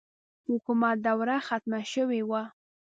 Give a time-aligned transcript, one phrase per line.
[0.47, 2.43] حکومت دوره ختمه شوې وه.